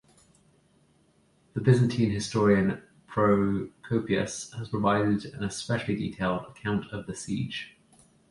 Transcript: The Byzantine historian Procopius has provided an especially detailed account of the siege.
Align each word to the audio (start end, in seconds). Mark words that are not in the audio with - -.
The 1.53 1.61
Byzantine 1.61 2.09
historian 2.09 2.81
Procopius 3.05 4.51
has 4.57 4.67
provided 4.69 5.25
an 5.35 5.43
especially 5.43 5.95
detailed 5.95 6.47
account 6.47 6.91
of 6.91 7.05
the 7.05 7.13
siege. 7.15 7.77